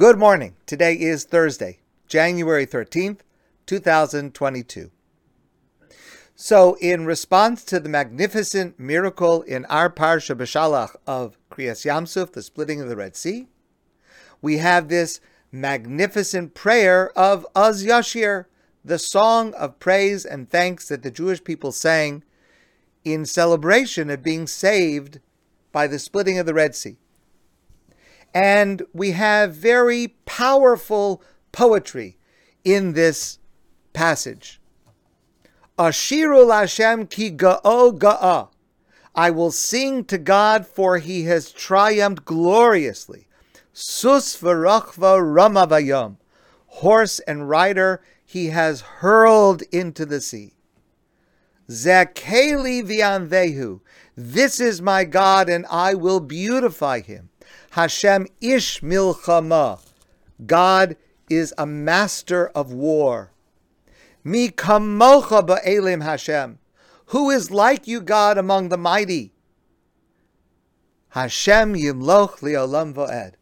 Good 0.00 0.18
morning. 0.18 0.54
Today 0.64 0.94
is 0.94 1.24
Thursday, 1.24 1.80
January 2.08 2.66
13th, 2.66 3.18
2022. 3.66 4.90
So, 6.34 6.78
in 6.80 7.04
response 7.04 7.62
to 7.64 7.78
the 7.78 7.90
magnificent 7.90 8.80
miracle 8.80 9.42
in 9.42 9.66
our 9.66 9.90
Parsha 9.90 10.34
Beshalach 10.34 10.96
of 11.06 11.36
Kriyas 11.50 11.84
Yamsuf, 11.84 12.32
the 12.32 12.40
splitting 12.40 12.80
of 12.80 12.88
the 12.88 12.96
Red 12.96 13.14
Sea, 13.14 13.48
we 14.40 14.56
have 14.56 14.88
this 14.88 15.20
magnificent 15.52 16.54
prayer 16.54 17.10
of 17.10 17.46
Az 17.54 17.84
Yashir, 17.84 18.46
the 18.82 18.98
song 18.98 19.52
of 19.52 19.78
praise 19.80 20.24
and 20.24 20.48
thanks 20.48 20.88
that 20.88 21.02
the 21.02 21.10
Jewish 21.10 21.44
people 21.44 21.72
sang 21.72 22.24
in 23.04 23.26
celebration 23.26 24.08
of 24.08 24.22
being 24.22 24.46
saved 24.46 25.20
by 25.72 25.86
the 25.86 25.98
splitting 25.98 26.38
of 26.38 26.46
the 26.46 26.54
Red 26.54 26.74
Sea. 26.74 26.96
And 28.32 28.82
we 28.92 29.12
have 29.12 29.54
very 29.54 30.08
powerful 30.24 31.22
poetry 31.52 32.16
in 32.64 32.92
this 32.92 33.38
passage. 33.92 34.60
Ashiru 35.78 36.52
Hashem 36.52 37.06
ki 37.06 37.30
ga'o 37.30 37.98
ga'a. 37.98 38.48
I 39.14 39.30
will 39.30 39.50
sing 39.50 40.04
to 40.04 40.18
God 40.18 40.66
for 40.66 40.98
he 40.98 41.24
has 41.24 41.50
triumphed 41.50 42.24
gloriously. 42.24 43.26
Sus 43.72 44.36
v'rachva 44.36 45.18
ramavayom. 45.18 46.16
Horse 46.66 47.18
and 47.20 47.48
rider 47.48 48.02
he 48.24 48.48
has 48.48 48.82
hurled 48.82 49.62
into 49.72 50.06
the 50.06 50.20
sea. 50.20 50.52
Zakeli 51.68 52.82
v'anvehu. 52.82 53.80
This 54.16 54.60
is 54.60 54.80
my 54.80 55.04
God 55.04 55.48
and 55.48 55.66
I 55.70 55.94
will 55.94 56.20
beautify 56.20 57.00
him. 57.00 57.29
Hashem 57.70 58.26
ish 58.40 58.80
milchama. 58.80 59.80
God 60.44 60.96
is 61.28 61.54
a 61.56 61.66
master 61.66 62.48
of 62.48 62.72
war. 62.72 63.32
Mi 64.24 64.50
kamocha 64.50 65.46
ba'elim 65.46 66.02
Hashem. 66.02 66.58
Who 67.06 67.30
is 67.30 67.50
like 67.50 67.86
you, 67.86 68.00
God, 68.00 68.38
among 68.38 68.68
the 68.68 68.76
mighty? 68.76 69.32
Hashem 71.10 71.74
yimloch 71.74 72.38
liolam 72.40 72.94
vo'ed. 72.94 73.34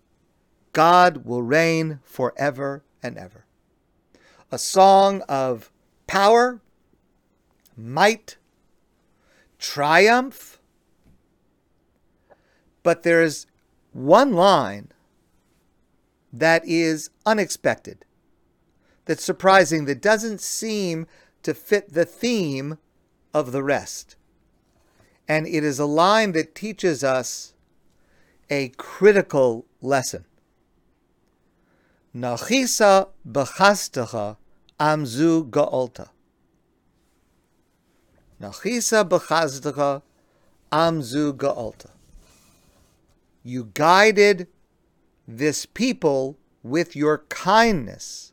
God 0.73 1.25
will 1.25 1.43
reign 1.43 2.01
forever 2.05 2.85
and 3.03 3.17
ever. 3.17 3.45
A 4.51 4.59
song 4.59 5.23
of 5.29 5.71
power, 6.07 6.61
might, 7.77 8.37
triumph. 9.59 10.61
But 12.83 13.03
there's 13.03 13.47
one 13.99 14.33
line 14.33 14.93
that 16.33 16.63
is 16.65 17.11
unexpected, 17.27 18.05
that's 19.07 19.25
surprising, 19.25 19.87
that 19.87 20.01
doesn't 20.01 20.41
seem 20.41 21.07
to 21.43 21.53
fit 21.53 21.93
the 21.93 22.05
theme 22.05 22.79
of 23.35 23.53
the 23.53 23.63
rest. 23.63 24.17
And 25.27 25.47
it 25.47 25.65
is 25.65 25.79
a 25.79 25.85
line 25.85 26.33
that 26.33 26.55
teaches 26.55 27.03
us 27.03 27.55
a 28.49 28.69
critical 28.77 29.67
lesson. 29.83 30.25
Nachisa 32.15 33.09
b'chastecha 33.29 34.37
amzu 34.79 35.51
ga'olta. 35.51 36.09
Nachisa 38.41 39.07
b'chastecha 39.09 40.03
amzu 40.73 41.33
ga'olta 41.33 41.91
you 43.49 43.71
guided 43.75 44.47
this 45.27 45.67
people 45.67 46.37
with 46.63 46.95
your 46.95 47.19
kindness, 47.29 48.33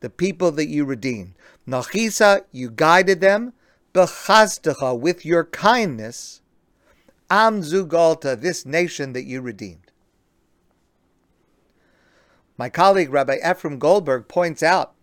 the 0.00 0.10
people 0.10 0.50
that 0.52 0.68
you 0.68 0.84
redeemed. 0.84 1.34
Nachisa, 1.66 2.44
you 2.52 2.70
guided 2.70 3.20
them, 3.20 3.52
bechazdecha, 3.94 4.98
with 4.98 5.24
your 5.24 5.44
kindness, 5.44 6.42
am 7.30 7.62
zugalta, 7.62 8.38
this 8.38 8.66
nation 8.66 9.12
that 9.12 9.24
you 9.24 9.40
redeemed. 9.40 9.92
My 12.58 12.68
colleague 12.68 13.10
Rabbi 13.10 13.38
Ephraim 13.48 13.78
Goldberg 13.78 14.28
points 14.28 14.62
out, 14.62 14.94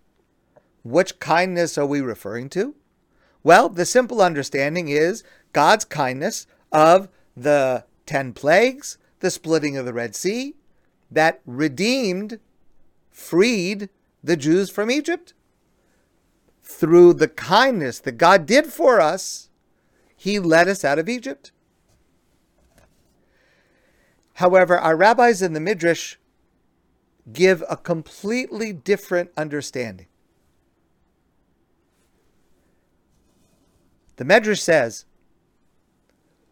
which 0.83 1.19
kindness 1.19 1.77
are 1.77 1.85
we 1.85 2.01
referring 2.01 2.49
to? 2.49 2.75
Well, 3.43 3.69
the 3.69 3.85
simple 3.85 4.21
understanding 4.21 4.87
is 4.87 5.23
God's 5.53 5.85
kindness 5.85 6.47
of 6.71 7.07
the 7.35 7.85
ten 8.05 8.33
plagues, 8.33 8.97
the 9.21 9.31
splitting 9.31 9.77
of 9.77 9.85
the 9.85 9.93
Red 9.93 10.15
Sea 10.15 10.55
that 11.09 11.41
redeemed, 11.45 12.39
freed 13.09 13.89
the 14.23 14.37
Jews 14.37 14.69
from 14.69 14.91
Egypt. 14.91 15.33
Through 16.63 17.13
the 17.15 17.27
kindness 17.27 17.99
that 17.99 18.13
God 18.13 18.45
did 18.45 18.67
for 18.67 19.01
us, 19.01 19.49
He 20.15 20.39
led 20.39 20.67
us 20.67 20.85
out 20.85 20.99
of 20.99 21.09
Egypt. 21.09 21.51
However, 24.35 24.77
our 24.77 24.95
rabbis 24.95 25.41
in 25.41 25.53
the 25.53 25.59
Midrash 25.59 26.15
give 27.31 27.63
a 27.69 27.77
completely 27.77 28.73
different 28.73 29.31
understanding. 29.37 30.07
The 34.15 34.25
Midrash 34.25 34.61
says 34.61 35.05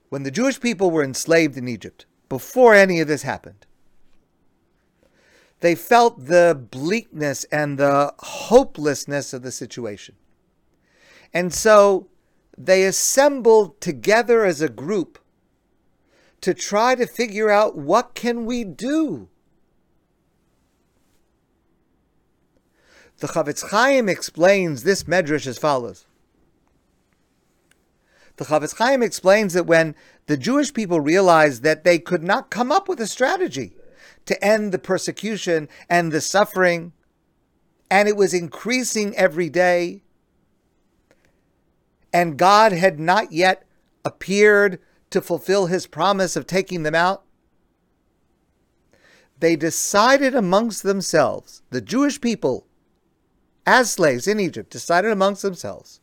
when 0.09 0.23
the 0.23 0.31
Jewish 0.31 0.59
people 0.59 0.91
were 0.91 1.03
enslaved 1.03 1.55
in 1.55 1.67
Egypt, 1.67 2.05
before 2.29 2.75
any 2.75 2.99
of 2.99 3.07
this 3.07 3.23
happened. 3.23 3.65
They 5.59 5.75
felt 5.75 6.27
the 6.27 6.67
bleakness 6.71 7.43
and 7.45 7.77
the 7.77 8.13
hopelessness 8.19 9.33
of 9.33 9.41
the 9.41 9.51
situation. 9.51 10.15
And 11.33 11.53
so 11.53 12.07
they 12.57 12.83
assembled 12.83 13.81
together 13.81 14.45
as 14.45 14.61
a 14.61 14.69
group 14.69 15.19
to 16.41 16.53
try 16.53 16.95
to 16.95 17.05
figure 17.05 17.49
out 17.49 17.77
what 17.77 18.15
can 18.15 18.45
we 18.45 18.63
do? 18.63 19.27
The 23.17 23.27
Chafetz 23.27 23.69
Chaim 23.69 24.07
explains 24.07 24.83
this 24.83 25.03
medrash 25.03 25.45
as 25.45 25.57
follows. 25.57 26.05
The 28.39 28.45
Chafetz 28.45 28.77
Chaim 28.77 29.03
explains 29.03 29.51
that 29.51 29.65
when 29.65 29.95
the 30.27 30.37
Jewish 30.37 30.73
people 30.73 31.01
realized 31.01 31.61
that 31.63 31.83
they 31.83 31.99
could 31.99 32.23
not 32.23 32.49
come 32.49 32.71
up 32.71 32.87
with 32.87 33.01
a 33.01 33.05
strategy 33.05 33.73
to 34.27 34.41
end 34.41 34.71
the 34.71 34.79
persecution 34.79 35.67
and 35.89 36.09
the 36.09 36.21
suffering, 36.21 36.93
and 37.91 38.07
it 38.07 38.15
was 38.15 38.33
increasing 38.33 39.13
every 39.17 39.49
day, 39.49 40.03
and 42.13 42.37
God 42.37 42.71
had 42.71 42.97
not 42.97 43.33
yet 43.33 43.65
appeared 44.05 44.79
to 45.09 45.19
fulfill 45.19 45.65
his 45.65 45.85
promise 45.85 46.37
of 46.37 46.47
taking 46.47 46.83
them 46.83 46.95
out, 46.95 47.25
they 49.37 49.57
decided 49.57 50.33
amongst 50.33 50.83
themselves, 50.83 51.61
the 51.71 51.81
Jewish 51.81 52.21
people, 52.21 52.67
as 53.65 53.91
slaves 53.91 54.29
in 54.29 54.39
Egypt, 54.39 54.69
decided 54.69 55.11
amongst 55.11 55.41
themselves 55.41 55.99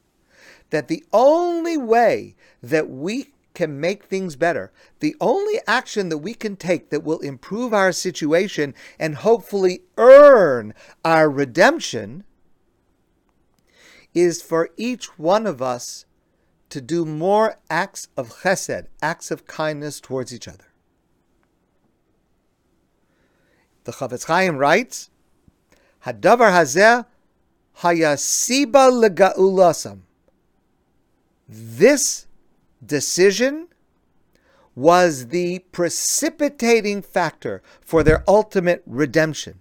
that 0.71 0.89
the 0.89 1.05
only 1.13 1.77
way 1.77 2.35
that 2.63 2.89
we 2.91 3.33
can 3.55 3.81
make 3.81 4.05
things 4.05 4.37
better, 4.37 4.71
the 5.01 5.17
only 5.21 5.59
action 5.67 6.11
that 6.11 6.19
we 6.19 6.35
can 6.35 6.57
take 6.57 6.91
that 6.91 7.03
will 7.03 7.21
improve 7.21 7.73
our 7.73 7.91
situation 7.91 8.75
and 8.99 9.17
hopefully 9.17 9.83
earn 9.97 10.75
our 11.05 11.31
redemption 11.31 12.25
is 14.13 14.43
for 14.43 14.71
each 14.77 15.19
one 15.19 15.47
of 15.47 15.61
us 15.63 16.05
to 16.69 16.81
do 16.81 17.05
more 17.05 17.57
acts 17.71 18.09
of 18.17 18.41
chesed, 18.43 18.87
acts 19.01 19.31
of 19.31 19.47
kindness 19.47 20.01
towards 20.01 20.35
each 20.35 20.49
other. 20.49 20.67
The 23.85 23.93
Chafetz 23.93 24.25
Chaim 24.25 24.57
writes, 24.57 25.11
Hadavar 26.05 26.51
hazeh 26.51 27.07
hayasiba 27.79 28.91
legaulasam. 28.91 30.01
This 31.49 32.27
decision 32.85 33.69
was 34.75 35.29
the 35.29 35.61
precipitating 35.73 37.03
factor 37.03 37.63
for 37.81 38.03
their 38.03 38.23
ultimate 38.29 38.83
redemption. 38.87 39.61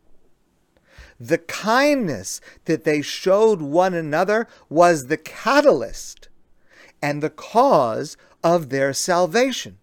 The 1.19 1.37
kindness 1.37 2.41
that 2.65 2.83
they 2.83 3.01
showed 3.01 3.61
one 3.61 3.93
another 3.93 4.47
was 4.67 5.07
the 5.07 5.17
catalyst 5.17 6.27
and 7.01 7.23
the 7.23 7.29
cause 7.29 8.17
of 8.43 8.69
their 8.69 8.91
salvation. 8.93 9.77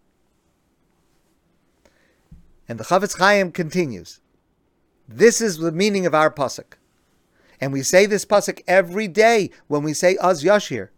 And 2.68 2.78
the 2.78 2.84
Chafetz 2.84 3.18
Chaim 3.18 3.52
continues. 3.52 4.20
This 5.08 5.40
is 5.40 5.58
the 5.58 5.72
meaning 5.72 6.06
of 6.06 6.14
our 6.14 6.30
pasuk, 6.30 6.74
and 7.60 7.72
we 7.72 7.82
say 7.82 8.06
this 8.06 8.24
pasuk 8.24 8.62
every 8.66 9.08
day 9.08 9.50
when 9.66 9.82
we 9.82 9.94
say 9.94 10.16
Az 10.20 10.44
Yashir. 10.44 10.88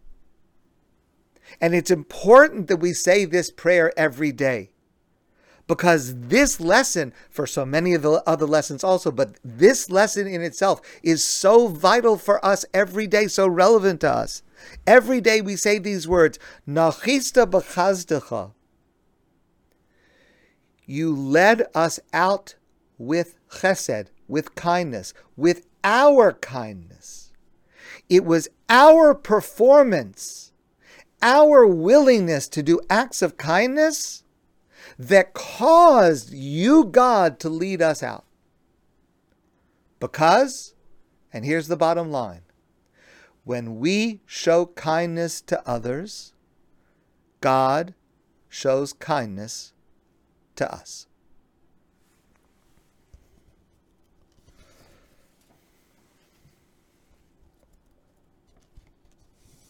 And 1.61 1.73
it's 1.73 1.91
important 1.91 2.67
that 2.67 2.77
we 2.77 2.93
say 2.93 3.25
this 3.25 3.51
prayer 3.51 3.91
every 3.97 4.31
day. 4.31 4.71
because 5.67 6.15
this 6.15 6.59
lesson, 6.59 7.13
for 7.29 7.47
so 7.47 7.65
many 7.65 7.93
of 7.93 8.01
the 8.01 8.21
other 8.27 8.45
lessons 8.45 8.83
also, 8.83 9.11
but 9.11 9.37
this 9.43 9.89
lesson 9.89 10.27
in 10.27 10.41
itself 10.41 10.81
is 11.01 11.23
so 11.23 11.67
vital 11.67 12.17
for 12.17 12.43
us 12.45 12.65
every 12.73 13.07
day, 13.07 13.27
so 13.27 13.47
relevant 13.47 14.01
to 14.01 14.09
us. 14.09 14.43
Every 14.85 15.21
day 15.21 15.41
we 15.41 15.55
say 15.55 15.79
these 15.79 16.07
words, 16.07 16.37
Nachista 16.67 17.49
b'chazdecha. 17.49 18.51
You 20.85 21.15
led 21.15 21.65
us 21.73 21.99
out 22.13 22.55
with 22.97 23.37
chesed, 23.49 24.07
with 24.27 24.53
kindness, 24.55 25.13
with 25.35 25.65
our 25.83 26.33
kindness. 26.33 27.31
It 28.07 28.23
was 28.23 28.47
our 28.69 29.15
performance, 29.15 30.44
our 31.25 31.65
willingness 31.65 32.47
to 32.47 32.61
do 32.61 32.79
acts 32.87 33.23
of 33.23 33.35
kindness 33.35 34.23
that 34.99 35.33
caused 35.33 36.31
you, 36.31 36.85
God, 36.85 37.39
to 37.39 37.49
lead 37.49 37.81
us 37.81 38.03
out. 38.03 38.25
Because, 39.99 40.75
and 41.33 41.43
here's 41.43 41.67
the 41.67 41.75
bottom 41.75 42.11
line 42.11 42.43
when 43.43 43.79
we 43.79 44.21
show 44.27 44.67
kindness 44.67 45.41
to 45.41 45.67
others, 45.67 46.33
God 47.41 47.95
shows 48.47 48.93
kindness 48.93 49.73
to 50.57 50.71
us. 50.71 51.07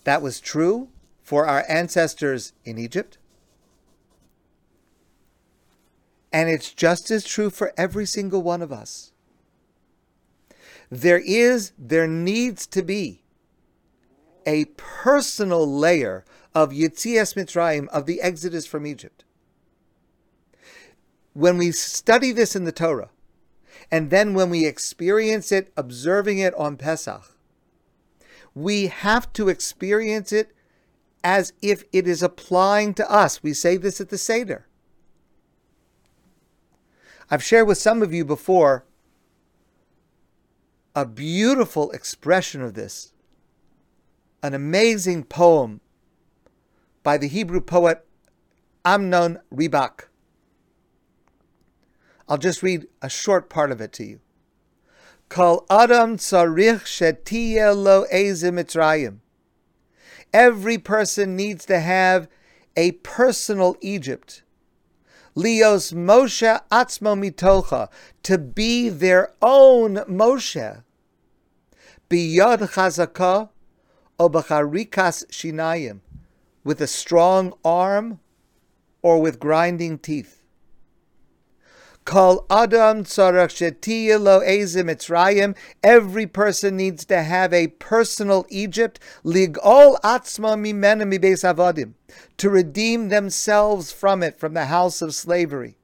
That 0.04 0.22
was 0.22 0.42
true 0.42 0.90
for 1.26 1.48
our 1.48 1.66
ancestors 1.68 2.54
in 2.64 2.78
Egypt. 2.78 3.18
And 6.32 6.50
it's 6.50 6.72
just 6.72 7.10
as 7.10 7.24
true 7.24 7.50
for 7.50 7.74
every 7.76 8.06
single 8.06 8.44
one 8.44 8.62
of 8.62 8.72
us. 8.72 9.12
There 10.92 11.18
is, 11.26 11.72
there 11.80 12.08
needs 12.08 12.68
to 12.68 12.84
be 12.84 13.24
a 14.46 14.66
personal 14.78 15.68
layer 15.68 16.24
of 16.54 16.70
Yitzias 16.70 17.34
Mitzrayim, 17.34 17.88
of 17.88 18.06
the 18.06 18.22
exodus 18.22 18.68
from 18.68 18.86
Egypt. 18.86 19.24
When 21.34 21.58
we 21.58 21.72
study 21.72 22.32
this 22.34 22.56
in 22.56 22.66
the 22.66 22.72
Torah, 22.72 23.10
and 23.92 24.12
then 24.12 24.36
when 24.36 24.52
we 24.52 24.68
experience 24.68 25.52
it, 25.52 25.74
observing 25.76 26.38
it 26.38 26.54
on 26.54 26.78
Pesach, 26.78 27.36
we 28.54 28.88
have 28.88 29.34
to 29.34 29.50
experience 29.50 30.32
it 30.32 30.55
as 31.26 31.54
if 31.60 31.84
it 31.92 32.08
is 32.08 32.22
applying 32.22 32.94
to 32.94 33.12
us. 33.12 33.42
We 33.42 33.52
say 33.54 33.78
this 33.78 34.00
at 34.00 34.10
the 34.10 34.18
Seder. 34.18 34.68
I've 37.32 37.44
shared 37.44 37.68
with 37.68 37.80
some 37.80 38.04
of 38.04 38.14
you 38.14 38.24
before 38.24 38.86
a 40.94 41.04
beautiful 41.04 41.90
expression 41.92 42.62
of 42.62 42.76
this 42.76 43.12
an 44.44 44.54
amazing 44.54 45.24
poem 45.24 45.82
by 47.02 47.18
the 47.18 47.28
Hebrew 47.28 47.60
poet 47.60 48.06
Amnon 48.86 49.40
Ribak. 49.52 50.02
I'll 52.30 52.38
just 52.38 52.62
read 52.62 52.86
a 53.02 53.10
short 53.10 53.50
part 53.50 53.72
of 53.72 53.82
it 53.82 53.92
to 53.94 54.04
you. 54.04 54.20
Kol 55.30 55.66
Adam 55.72 56.18
Tzarich 56.18 56.84
Shetiye 56.86 57.76
Lo 57.76 58.06
Mitzrayim. 58.12 59.22
Every 60.36 60.78
person 60.78 61.38
needs 61.38 61.64
to 61.68 61.80
have 61.80 62.28
a 62.76 62.92
personal 62.92 63.78
Egypt. 63.80 64.44
Leos 65.34 65.94
Moshe 65.94 66.62
Atzmo 66.70 67.16
Mitocha, 67.18 67.88
to 68.24 68.38
be 68.38 68.90
their 68.90 69.32
own 69.42 69.96
Moshe. 70.10 70.84
Biyad 72.10 72.70
Chazakah 72.74 73.48
obacharikas 74.20 75.26
shinayim, 75.28 76.02
with 76.66 76.82
a 76.82 76.88
strong 76.88 77.54
arm 77.64 78.20
or 79.02 79.22
with 79.22 79.40
grinding 79.40 79.98
teeth. 79.98 80.44
Kol 82.06 82.46
adam 82.52 83.04
tzarach 83.04 83.60
lo 84.22 84.40
mitzrayim. 84.42 85.56
Every 85.84 86.28
person 86.28 86.78
needs 86.78 87.04
to 87.06 87.24
have 87.24 87.52
a 87.52 87.68
personal 87.68 88.46
Egypt. 88.50 89.00
Ligol 89.24 90.00
atzma 90.02 90.56
mimena 90.56 91.04
mibeis 91.04 91.44
avodim. 91.44 91.94
To 92.38 92.50
redeem 92.50 93.10
themselves 93.10 93.92
from 93.92 94.22
it, 94.22 94.40
from 94.40 94.54
the 94.54 94.66
house 94.66 95.02
of 95.02 95.16
slavery. 95.16 95.78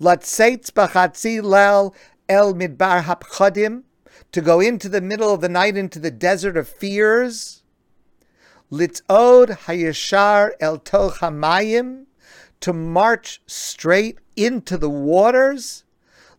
Latzeitz 0.00 0.72
b'chatzi 0.72 1.40
lel 1.40 1.94
el 2.28 2.54
midbar 2.54 3.04
hapchadim 3.04 3.84
to 4.32 4.40
go 4.40 4.60
into 4.60 4.88
the 4.88 5.00
middle 5.00 5.32
of 5.32 5.40
the 5.40 5.48
night 5.48 5.76
into 5.76 6.00
the 6.00 6.10
desert 6.10 6.56
of 6.56 6.68
fears. 6.68 7.62
Litzod 8.72 9.58
hayashar 9.66 10.50
el 10.58 10.78
toch 10.78 11.18
hamayim, 11.18 12.05
to 12.60 12.72
march 12.72 13.40
straight 13.46 14.18
into 14.36 14.76
the 14.76 14.90
waters. 14.90 15.84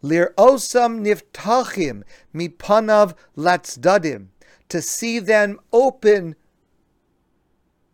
Lir 0.01 0.33
osam 0.37 1.01
niftachim 1.01 2.03
mipanav 2.33 3.15
latzdadim, 3.35 4.27
to 4.69 4.81
see 4.81 5.19
them 5.19 5.59
open 5.73 6.35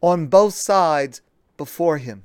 on 0.02 0.28
both 0.28 0.54
sides 0.54 1.22
before 1.56 1.98
him. 1.98 2.24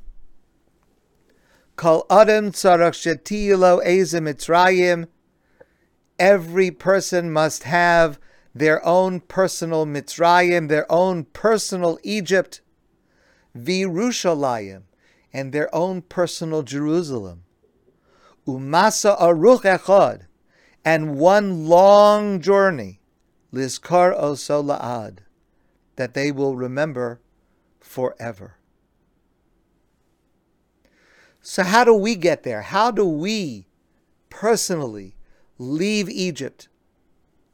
Kol 1.76 2.06
adam 2.10 2.50
tzarach 2.50 2.94
shetilo 2.94 3.84
ezim 3.86 4.24
mitzrayim, 4.28 5.06
every 6.18 6.70
person 6.70 7.30
must 7.30 7.62
have 7.62 8.18
their 8.54 8.84
own 8.84 9.20
personal 9.20 9.86
Mitzrayim, 9.86 10.68
their 10.68 10.90
own 10.90 11.24
personal 11.24 11.98
Egypt, 12.02 12.60
Virushalayim, 13.56 14.82
and 15.32 15.52
their 15.52 15.72
own 15.74 16.02
personal 16.02 16.62
Jerusalem. 16.62 17.44
Umasa 18.46 19.18
aruch 19.20 19.62
echad, 19.62 20.22
and 20.84 21.18
one 21.18 21.66
long 21.66 22.40
journey, 22.40 23.00
Lizkar 23.52 24.18
oso 24.18 25.18
that 25.96 26.14
they 26.14 26.30
will 26.30 26.56
remember 26.56 27.20
forever. 27.80 28.56
So, 31.40 31.62
how 31.62 31.84
do 31.84 31.94
we 31.94 32.14
get 32.14 32.42
there? 32.42 32.62
How 32.62 32.90
do 32.90 33.06
we 33.06 33.68
personally 34.28 35.16
leave 35.58 36.08
Egypt 36.10 36.68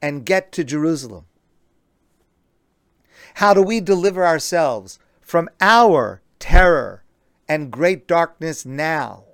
and 0.02 0.26
get 0.26 0.50
to 0.52 0.64
Jerusalem? 0.64 1.26
How 3.34 3.54
do 3.54 3.62
we 3.62 3.81
deliver 3.81 4.26
ourselves 4.26 4.98
from 5.20 5.48
our 5.60 6.22
terror 6.38 7.04
and 7.48 7.70
great 7.70 8.06
darkness 8.06 8.65
now? 8.65 9.24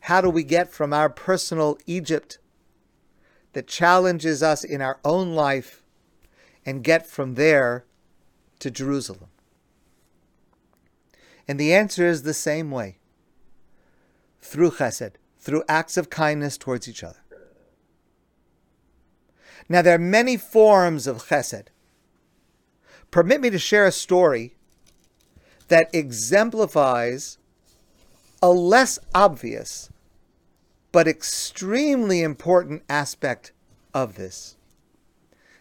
How 0.00 0.20
do 0.20 0.30
we 0.30 0.42
get 0.42 0.72
from 0.72 0.92
our 0.92 1.08
personal 1.08 1.78
Egypt 1.86 2.38
that 3.52 3.66
challenges 3.66 4.42
us 4.42 4.64
in 4.64 4.80
our 4.80 4.98
own 5.04 5.34
life 5.34 5.82
and 6.64 6.84
get 6.84 7.06
from 7.06 7.34
there 7.34 7.84
to 8.60 8.70
Jerusalem? 8.70 9.30
And 11.46 11.58
the 11.58 11.74
answer 11.74 12.06
is 12.06 12.22
the 12.22 12.34
same 12.34 12.70
way 12.70 12.98
through 14.40 14.72
chesed, 14.72 15.12
through 15.38 15.64
acts 15.68 15.96
of 15.96 16.10
kindness 16.10 16.56
towards 16.56 16.88
each 16.88 17.02
other. 17.02 17.18
Now, 19.68 19.82
there 19.82 19.94
are 19.94 19.98
many 19.98 20.36
forms 20.36 21.06
of 21.06 21.28
chesed. 21.28 21.66
Permit 23.10 23.40
me 23.40 23.50
to 23.50 23.58
share 23.58 23.86
a 23.86 23.92
story 23.92 24.56
that 25.70 25.88
exemplifies 25.92 27.38
a 28.42 28.50
less 28.50 28.98
obvious 29.14 29.88
but 30.90 31.06
extremely 31.06 32.22
important 32.22 32.82
aspect 32.88 33.52
of 33.94 34.16
this. 34.16 34.56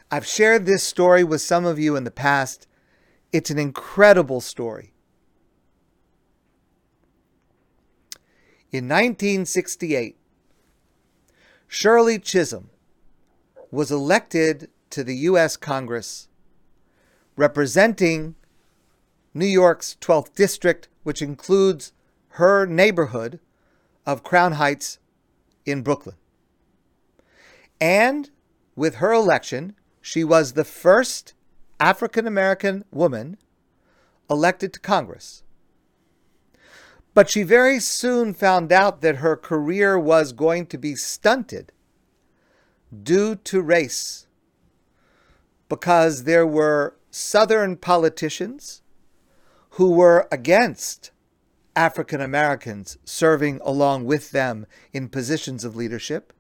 I've 0.10 0.26
shared 0.26 0.66
this 0.66 0.84
story 0.84 1.24
with 1.24 1.42
some 1.42 1.64
of 1.64 1.78
you 1.78 1.96
in 1.96 2.06
the 2.06 2.12
past. 2.12 2.68
It's 3.32 3.52
an 3.52 3.60
incredible 3.60 4.42
story. 4.42 4.94
In 8.72 8.86
1968, 8.86 10.18
Shirley 11.68 12.18
Chisholm 12.18 12.72
was 13.70 13.92
elected 13.92 14.72
to 14.90 15.04
the 15.04 15.16
U.S. 15.18 15.56
Congress 15.56 16.28
representing 17.36 18.34
New 19.34 19.46
York's 19.46 19.98
12th 20.02 20.34
District, 20.36 20.88
which 21.04 21.22
includes 21.22 21.94
her 22.34 22.66
neighborhood 22.66 23.40
of 24.06 24.24
Crown 24.24 24.54
Heights 24.54 25.00
in 25.66 25.82
Brooklyn. 25.82 26.16
And 27.80 28.30
with 28.76 28.96
her 28.96 29.14
election, 29.14 29.76
she 30.02 30.24
was 30.24 30.54
the 30.54 30.64
first 30.64 31.34
African 31.80 32.28
American 32.28 32.84
woman 32.92 33.38
elected 34.30 34.74
to 34.74 34.80
Congress. 34.80 35.44
But 37.14 37.30
she 37.30 37.44
very 37.44 37.80
soon 37.80 38.34
found 38.34 38.72
out 38.72 39.02
that 39.02 39.18
her 39.18 39.36
career 39.36 39.98
was 39.98 40.32
going 40.32 40.68
to 40.68 40.78
be 40.78 40.96
stunted 40.96 41.72
due 43.04 43.36
to 43.36 43.62
race 43.62 44.28
because 45.68 46.24
there 46.24 46.46
were 46.46 46.96
Southern 47.12 47.76
politicians 47.78 48.82
who 49.80 49.92
were 49.92 50.28
against 50.30 51.10
African 51.74 52.20
Americans 52.20 52.98
serving 53.06 53.62
along 53.64 54.04
with 54.04 54.32
them 54.32 54.68
in 54.92 55.08
positions 55.08 55.64
of 55.64 55.74
leadership, 55.74 56.34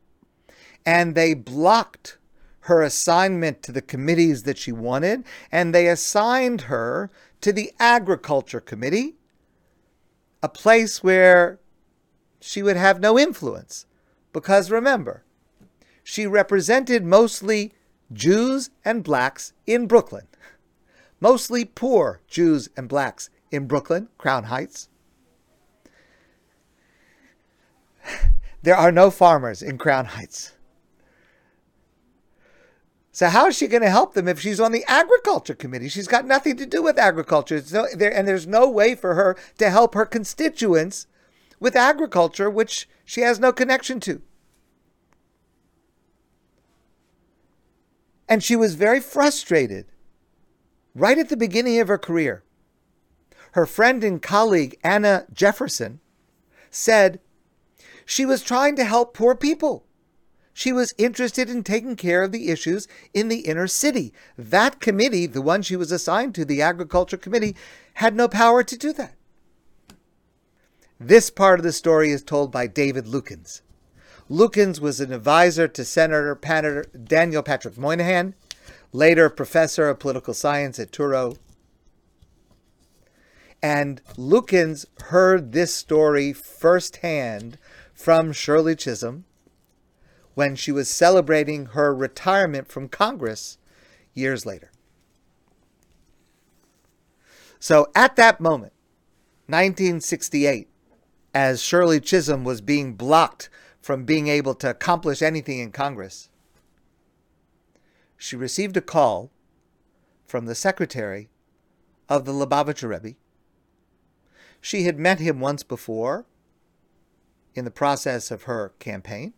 and 0.85 1.15
they 1.15 1.33
blocked 1.33 2.17
her 2.63 2.81
assignment 2.81 3.63
to 3.63 3.71
the 3.71 3.81
committees 3.81 4.43
that 4.43 4.57
she 4.57 4.73
wanted, 4.73 5.23
and 5.53 5.73
they 5.73 5.87
assigned 5.87 6.63
her 6.63 7.09
to 7.39 7.53
the 7.53 7.71
Agriculture 7.79 8.59
Committee, 8.59 9.15
a 10.43 10.49
place 10.49 11.01
where 11.01 11.61
she 12.41 12.61
would 12.61 12.75
have 12.75 12.99
no 12.99 13.17
influence. 13.17 13.85
Because 14.33 14.69
remember, 14.69 15.23
she 16.03 16.27
represented 16.27 17.05
mostly 17.05 17.71
Jews 18.11 18.69
and 18.83 19.01
blacks 19.01 19.53
in 19.65 19.87
Brooklyn, 19.87 20.27
mostly 21.19 21.65
poor 21.65 22.21
Jews 22.27 22.69
and 22.77 22.87
blacks 22.87 23.29
in 23.51 23.67
Brooklyn, 23.67 24.09
Crown 24.17 24.45
Heights. 24.45 24.89
There 28.61 28.75
are 28.75 28.91
no 28.91 29.09
farmers 29.09 29.61
in 29.61 29.77
Crown 29.77 30.03
Heights. 30.03 30.51
So 33.11 33.27
how 33.27 33.47
is 33.47 33.57
she 33.57 33.67
going 33.67 33.83
to 33.83 33.89
help 33.89 34.13
them 34.13 34.27
if 34.27 34.39
she's 34.39 34.59
on 34.59 34.71
the 34.71 34.83
agriculture 34.87 35.55
committee? 35.55 35.89
She's 35.89 36.07
got 36.07 36.25
nothing 36.25 36.57
to 36.57 36.65
do 36.65 36.83
with 36.83 36.97
agriculture. 36.97 37.61
No, 37.71 37.87
there, 37.95 38.13
and 38.13 38.27
there's 38.27 38.47
no 38.47 38.69
way 38.69 38.95
for 38.95 39.15
her 39.15 39.37
to 39.57 39.69
help 39.69 39.93
her 39.93 40.05
constituents 40.05 41.07
with 41.59 41.75
agriculture, 41.75 42.49
which 42.49 42.87
she 43.05 43.21
has 43.21 43.39
no 43.39 43.51
connection 43.51 43.99
to. 44.01 44.21
And 48.27 48.43
she 48.43 48.55
was 48.55 48.75
very 48.75 48.99
frustrated 48.99 49.87
right 50.99 51.17
at 51.17 51.29
the 51.29 51.37
beginning 51.37 51.79
of 51.79 51.87
her 51.87 51.97
career. 51.97 52.43
Her 53.53 53.65
friend 53.65 54.03
and 54.03 54.21
colleague, 54.21 54.77
Anna 54.83 55.25
Jefferson, 55.33 55.99
said 56.69 57.19
she 58.05 58.25
was 58.25 58.43
trying 58.43 58.75
to 58.75 58.83
help 58.83 59.13
poor 59.13 59.35
people. 59.35 59.85
She 60.53 60.73
was 60.73 60.93
interested 60.97 61.49
in 61.49 61.63
taking 61.63 61.95
care 61.95 62.21
of 62.21 62.31
the 62.31 62.49
issues 62.49 62.87
in 63.13 63.29
the 63.29 63.39
inner 63.39 63.67
city. 63.67 64.13
That 64.37 64.81
committee, 64.81 65.25
the 65.25 65.41
one 65.41 65.61
she 65.61 65.75
was 65.75 65.91
assigned 65.91 66.35
to, 66.35 66.43
the 66.43 66.61
Agriculture 66.61 67.17
Committee, 67.17 67.55
had 67.93 68.15
no 68.15 68.27
power 68.27 68.61
to 68.63 68.77
do 68.77 68.91
that. 68.93 69.15
This 70.99 71.29
part 71.29 71.59
of 71.59 71.63
the 71.63 71.71
story 71.71 72.11
is 72.11 72.21
told 72.21 72.51
by 72.51 72.67
David 72.67 73.05
Luchins. 73.05 73.61
Luchins 74.29 74.81
was 74.81 74.99
an 74.99 75.13
advisor 75.13 75.67
to 75.69 75.85
Senator 75.85 76.83
Daniel 77.05 77.41
Patrick 77.41 77.77
Moynihan, 77.77 78.35
later 78.91 79.29
professor 79.29 79.89
of 79.89 79.99
political 79.99 80.33
science 80.33 80.79
at 80.79 80.91
Touro. 80.91 81.37
And 83.61 84.01
Luchins 84.15 84.85
heard 85.05 85.51
this 85.51 85.73
story 85.73 86.33
firsthand 86.33 87.57
from 87.93 88.31
Shirley 88.31 88.75
Chisholm 88.75 89.25
when 90.33 90.55
she 90.55 90.71
was 90.71 90.89
celebrating 90.89 91.67
her 91.67 91.93
retirement 91.93 92.69
from 92.69 92.87
Congress 92.87 93.57
years 94.13 94.45
later. 94.45 94.71
So 97.59 97.87
at 97.93 98.15
that 98.15 98.39
moment, 98.39 98.71
1968, 99.47 100.69
as 101.33 101.61
Shirley 101.61 101.99
Chisholm 101.99 102.43
was 102.45 102.61
being 102.61 102.93
blocked 102.93 103.49
from 103.81 104.05
being 104.05 104.27
able 104.27 104.55
to 104.55 104.69
accomplish 104.69 105.21
anything 105.21 105.59
in 105.59 105.71
Congress, 105.71 106.28
she 108.19 108.35
received 108.35 108.75
a 108.75 108.81
call 108.81 109.31
from 110.27 110.45
the 110.45 110.53
secretary 110.53 111.29
of 112.09 112.25
the 112.25 112.33
Lubavitcher 112.33 112.89
Rebbe. 112.89 113.15
She 114.59 114.83
had 114.83 114.99
met 114.99 115.19
him 115.19 115.39
once 115.39 115.63
before 115.63 116.25
in 117.55 117.63
the 117.63 117.71
process 117.71 118.29
of 118.29 118.43
her 118.43 118.73
campaign. 118.77 119.33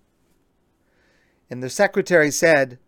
And 1.48 1.62
the 1.62 1.70
secretary 1.70 2.32
said, 2.32 2.80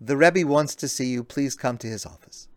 The 0.00 0.16
Rebbe 0.16 0.44
wants 0.44 0.74
to 0.74 0.88
see 0.88 1.06
you. 1.06 1.22
Please 1.22 1.54
come 1.54 1.78
to 1.78 1.86
his 1.86 2.04
office. 2.04 2.48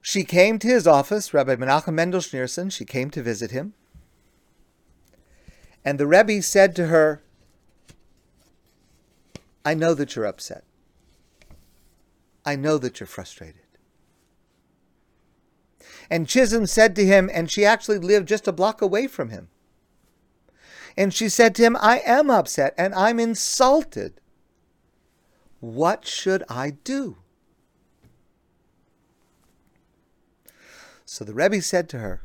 She 0.00 0.24
came 0.24 0.58
to 0.60 0.68
his 0.68 0.86
office, 0.86 1.34
Rabbi 1.34 1.56
Menachem 1.56 1.92
Mendel 1.92 2.20
Schneerson. 2.20 2.72
She 2.72 2.86
came 2.86 3.10
to 3.10 3.22
visit 3.22 3.50
him. 3.50 3.74
And 5.84 5.98
the 5.98 6.06
Rebbe 6.06 6.42
said 6.42 6.74
to 6.76 6.86
her, 6.86 7.22
I 9.64 9.74
know 9.74 9.94
that 9.94 10.16
you're 10.16 10.26
upset. 10.26 10.64
I 12.44 12.56
know 12.56 12.78
that 12.78 13.00
you're 13.00 13.06
frustrated. 13.06 13.62
And 16.10 16.28
Chisholm 16.28 16.66
said 16.66 16.96
to 16.96 17.04
him, 17.04 17.30
and 17.32 17.50
she 17.50 17.64
actually 17.64 17.98
lived 17.98 18.28
just 18.28 18.48
a 18.48 18.52
block 18.52 18.80
away 18.80 19.06
from 19.06 19.28
him. 19.28 19.48
And 20.96 21.12
she 21.12 21.28
said 21.28 21.54
to 21.56 21.62
him, 21.62 21.76
I 21.80 22.00
am 22.04 22.30
upset 22.30 22.74
and 22.76 22.94
I'm 22.94 23.20
insulted. 23.20 24.20
What 25.60 26.06
should 26.06 26.42
I 26.48 26.70
do? 26.70 27.18
So 31.04 31.24
the 31.24 31.34
Rebbe 31.34 31.62
said 31.62 31.88
to 31.90 31.98
her, 31.98 32.22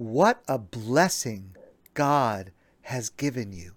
What 0.00 0.42
a 0.48 0.56
blessing 0.56 1.54
God 1.92 2.52
has 2.84 3.10
given 3.10 3.52
you. 3.52 3.74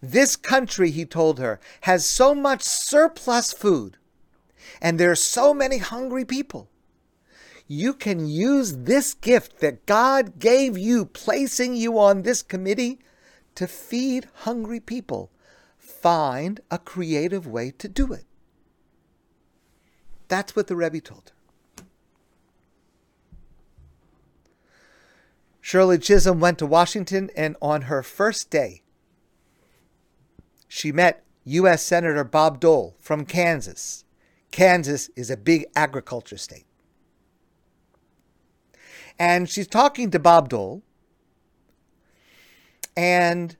This 0.00 0.36
country, 0.36 0.90
he 0.90 1.04
told 1.04 1.38
her, 1.38 1.60
has 1.82 2.06
so 2.06 2.34
much 2.34 2.62
surplus 2.62 3.52
food, 3.52 3.98
and 4.80 4.98
there 4.98 5.10
are 5.10 5.14
so 5.14 5.52
many 5.52 5.76
hungry 5.76 6.24
people. 6.24 6.70
You 7.66 7.92
can 7.92 8.26
use 8.26 8.74
this 8.74 9.12
gift 9.12 9.60
that 9.60 9.84
God 9.84 10.38
gave 10.38 10.78
you, 10.78 11.04
placing 11.04 11.76
you 11.76 11.98
on 11.98 12.22
this 12.22 12.40
committee, 12.40 13.00
to 13.56 13.66
feed 13.66 14.28
hungry 14.44 14.80
people. 14.80 15.30
Find 15.76 16.62
a 16.70 16.78
creative 16.78 17.46
way 17.46 17.72
to 17.72 17.86
do 17.86 18.14
it. 18.14 18.24
That's 20.28 20.56
what 20.56 20.68
the 20.68 20.76
Rebbe 20.76 21.02
told 21.02 21.24
her. 21.28 21.37
Shirley 25.68 25.98
Chisholm 25.98 26.40
went 26.40 26.56
to 26.60 26.66
Washington, 26.66 27.28
and 27.36 27.54
on 27.60 27.82
her 27.82 28.02
first 28.02 28.48
day, 28.48 28.80
she 30.66 30.92
met 30.92 31.26
U.S. 31.44 31.82
Senator 31.82 32.24
Bob 32.24 32.58
Dole 32.58 32.96
from 32.98 33.26
Kansas. 33.26 34.06
Kansas 34.50 35.10
is 35.14 35.28
a 35.28 35.36
big 35.36 35.66
agriculture 35.76 36.38
state. 36.38 36.64
And 39.18 39.46
she's 39.46 39.66
talking 39.66 40.10
to 40.10 40.18
Bob 40.18 40.48
Dole. 40.48 40.82
And 42.96 43.54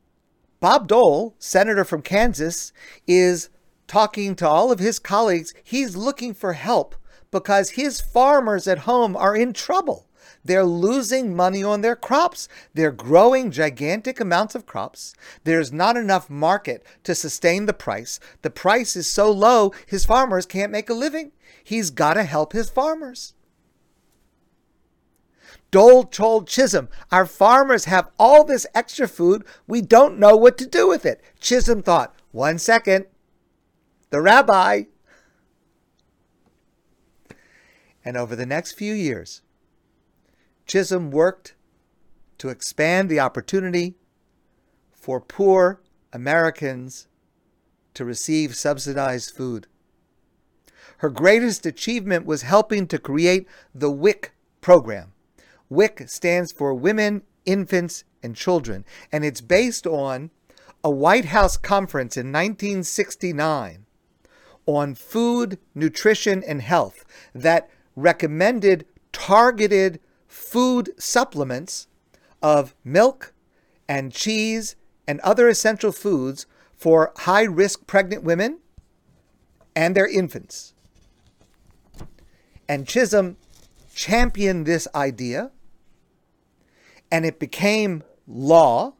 Bob 0.60 0.88
Dole, 0.88 1.36
senator 1.38 1.84
from 1.84 2.00
Kansas, 2.00 2.72
is 3.06 3.50
talking 3.86 4.34
to 4.36 4.48
all 4.48 4.72
of 4.72 4.78
his 4.78 4.98
colleagues, 4.98 5.52
he's 5.62 5.94
looking 5.94 6.32
for 6.32 6.54
help 6.54 6.96
because 7.30 7.72
his 7.72 8.00
farmers 8.00 8.66
at 8.66 8.78
home 8.78 9.14
are 9.14 9.36
in 9.36 9.52
trouble. 9.52 10.07
They're 10.48 10.64
losing 10.64 11.36
money 11.36 11.62
on 11.62 11.82
their 11.82 11.94
crops. 11.94 12.48
They're 12.72 12.90
growing 12.90 13.50
gigantic 13.50 14.18
amounts 14.18 14.54
of 14.54 14.64
crops. 14.64 15.14
There's 15.44 15.74
not 15.74 15.94
enough 15.98 16.30
market 16.30 16.86
to 17.04 17.14
sustain 17.14 17.66
the 17.66 17.74
price. 17.74 18.18
The 18.40 18.48
price 18.48 18.96
is 18.96 19.06
so 19.06 19.30
low, 19.30 19.74
his 19.84 20.06
farmers 20.06 20.46
can't 20.46 20.72
make 20.72 20.88
a 20.88 20.94
living. 20.94 21.32
He's 21.62 21.90
got 21.90 22.14
to 22.14 22.22
help 22.22 22.54
his 22.54 22.70
farmers. 22.70 23.34
Dole 25.70 26.04
told 26.04 26.48
Chisholm, 26.48 26.88
Our 27.12 27.26
farmers 27.26 27.84
have 27.84 28.08
all 28.18 28.42
this 28.42 28.66
extra 28.74 29.06
food. 29.06 29.44
We 29.66 29.82
don't 29.82 30.18
know 30.18 30.34
what 30.34 30.56
to 30.58 30.66
do 30.66 30.88
with 30.88 31.04
it. 31.04 31.20
Chisholm 31.38 31.82
thought, 31.82 32.14
One 32.32 32.58
second 32.58 33.04
the 34.08 34.22
rabbi. 34.22 34.84
And 38.02 38.16
over 38.16 38.34
the 38.34 38.46
next 38.46 38.72
few 38.72 38.94
years, 38.94 39.42
Chisholm 40.68 41.10
worked 41.10 41.54
to 42.36 42.50
expand 42.50 43.08
the 43.08 43.18
opportunity 43.18 43.96
for 44.92 45.20
poor 45.20 45.80
Americans 46.12 47.08
to 47.94 48.04
receive 48.04 48.54
subsidized 48.54 49.34
food. 49.34 49.66
Her 50.98 51.08
greatest 51.08 51.64
achievement 51.64 52.26
was 52.26 52.42
helping 52.42 52.86
to 52.88 52.98
create 52.98 53.48
the 53.74 53.90
WIC 53.90 54.34
program. 54.60 55.12
WIC 55.70 56.08
stands 56.08 56.52
for 56.52 56.74
Women, 56.74 57.22
Infants, 57.46 58.04
and 58.22 58.36
Children, 58.36 58.84
and 59.10 59.24
it's 59.24 59.40
based 59.40 59.86
on 59.86 60.30
a 60.84 60.90
White 60.90 61.26
House 61.26 61.56
conference 61.56 62.16
in 62.16 62.26
1969 62.26 63.86
on 64.66 64.94
food, 64.94 65.58
nutrition, 65.74 66.42
and 66.46 66.60
health 66.60 67.04
that 67.34 67.70
recommended 67.96 68.84
targeted 69.12 69.98
food 70.48 70.90
supplements 70.98 71.88
of 72.42 72.74
milk 72.84 73.34
and 73.88 74.12
cheese 74.12 74.76
and 75.06 75.20
other 75.20 75.48
essential 75.48 75.92
foods 75.92 76.46
for 76.74 77.12
high 77.18 77.42
risk 77.42 77.86
pregnant 77.86 78.22
women 78.22 78.58
and 79.74 79.94
their 79.94 80.06
infants. 80.06 80.74
And 82.68 82.86
Chisholm 82.86 83.36
championed 83.94 84.66
this 84.66 84.86
idea, 84.94 85.50
and 87.10 87.24
it 87.24 87.38
became 87.38 88.02
law. 88.26 88.94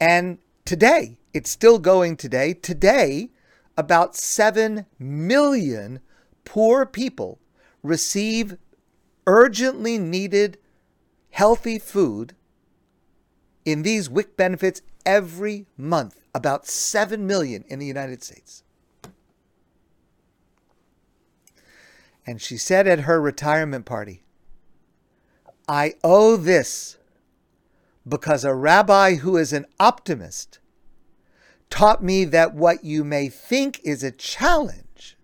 And 0.00 0.38
today, 0.64 1.18
it's 1.32 1.50
still 1.50 1.78
going 1.78 2.16
today. 2.16 2.52
Today, 2.52 3.30
about 3.76 4.16
7 4.16 4.86
million 4.98 6.00
poor 6.44 6.84
people 6.84 7.38
receive 7.82 8.56
urgently 9.26 9.98
needed 9.98 10.58
healthy 11.30 11.78
food 11.78 12.34
in 13.64 13.82
these 13.82 14.10
WIC 14.10 14.36
benefits 14.36 14.82
every 15.06 15.66
month, 15.76 16.24
about 16.34 16.66
7 16.66 17.26
million 17.26 17.64
in 17.68 17.78
the 17.78 17.86
United 17.86 18.22
States. 18.22 18.62
And 22.26 22.40
she 22.40 22.56
said 22.56 22.86
at 22.86 23.00
her 23.00 23.20
retirement 23.20 23.84
party, 23.84 24.22
I 25.68 25.94
owe 26.02 26.36
this 26.36 26.98
because 28.06 28.44
a 28.44 28.54
rabbi 28.54 29.16
who 29.16 29.36
is 29.36 29.52
an 29.52 29.66
optimist 29.80 30.58
taught 31.70 32.02
me 32.02 32.24
that 32.24 32.54
what 32.54 32.84
you 32.84 33.02
may 33.02 33.28
think 33.28 33.80
is 33.82 34.02
a 34.02 34.10
challenge 34.10 35.16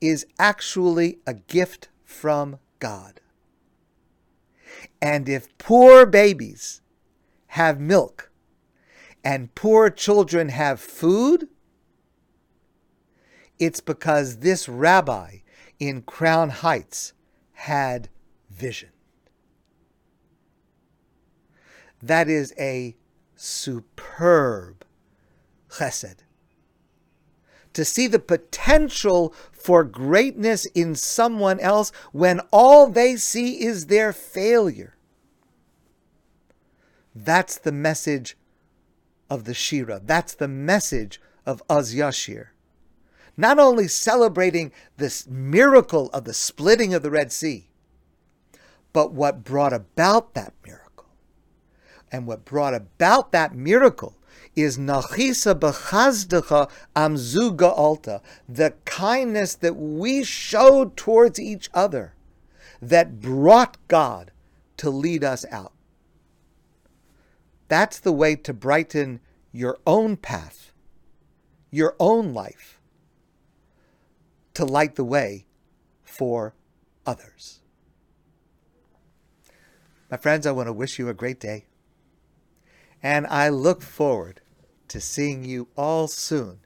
is 0.00 0.26
actually 0.38 1.18
a 1.26 1.34
gift 1.34 1.88
from 2.04 2.58
God. 2.84 3.18
And 5.00 5.26
if 5.26 5.56
poor 5.56 6.04
babies 6.04 6.82
have 7.46 7.80
milk 7.80 8.30
and 9.24 9.54
poor 9.54 9.88
children 9.88 10.50
have 10.50 10.80
food, 10.80 11.48
it's 13.58 13.80
because 13.80 14.40
this 14.40 14.68
rabbi 14.68 15.38
in 15.78 16.02
Crown 16.02 16.50
Heights 16.50 17.14
had 17.52 18.10
vision. 18.50 18.90
That 22.02 22.28
is 22.28 22.52
a 22.58 22.96
superb 23.34 24.84
chesed. 25.70 26.16
To 27.74 27.84
see 27.84 28.06
the 28.06 28.18
potential 28.18 29.34
for 29.52 29.84
greatness 29.84 30.64
in 30.66 30.94
someone 30.94 31.60
else 31.60 31.92
when 32.12 32.40
all 32.52 32.88
they 32.88 33.16
see 33.16 33.62
is 33.62 33.86
their 33.86 34.12
failure. 34.12 34.96
That's 37.14 37.58
the 37.58 37.72
message 37.72 38.36
of 39.30 39.44
the 39.44 39.54
Shira. 39.54 40.00
That's 40.02 40.34
the 40.34 40.48
message 40.48 41.20
of 41.46 41.62
Az 41.68 41.94
Yashir 41.94 42.48
not 43.36 43.58
only 43.58 43.88
celebrating 43.88 44.72
this 44.96 45.26
miracle 45.28 46.08
of 46.12 46.24
the 46.24 46.34
splitting 46.34 46.94
of 46.94 47.02
the 47.02 47.10
Red 47.10 47.32
Sea, 47.32 47.68
but 48.92 49.12
what 49.12 49.44
brought 49.44 49.72
about 49.72 50.34
that 50.34 50.54
miracle. 50.64 51.08
And 52.12 52.26
what 52.26 52.44
brought 52.44 52.74
about 52.74 53.32
that 53.32 53.54
miracle 53.54 54.16
is 54.56 54.78
nachisa 54.78 55.54
b'chazdecha 55.54 56.70
amzuga 56.94 57.76
alta, 57.76 58.20
the 58.48 58.74
kindness 58.84 59.54
that 59.56 59.74
we 59.74 60.24
showed 60.24 60.96
towards 60.96 61.40
each 61.40 61.68
other 61.74 62.14
that 62.80 63.20
brought 63.20 63.76
God 63.88 64.30
to 64.76 64.90
lead 64.90 65.24
us 65.24 65.44
out. 65.50 65.72
That's 67.68 67.98
the 67.98 68.12
way 68.12 68.36
to 68.36 68.52
brighten 68.52 69.20
your 69.52 69.78
own 69.86 70.16
path, 70.16 70.72
your 71.70 71.96
own 71.98 72.32
life 72.32 72.80
to 74.54 74.64
light 74.64 74.94
the 74.94 75.04
way 75.04 75.46
for 76.02 76.54
others. 77.04 77.60
My 80.10 80.16
friends, 80.16 80.46
I 80.46 80.52
want 80.52 80.68
to 80.68 80.72
wish 80.72 80.98
you 80.98 81.08
a 81.08 81.14
great 81.14 81.40
day. 81.40 81.66
And 83.02 83.26
I 83.26 83.48
look 83.48 83.82
forward 83.82 84.40
to 84.88 85.00
seeing 85.00 85.44
you 85.44 85.68
all 85.76 86.06
soon 86.08 86.58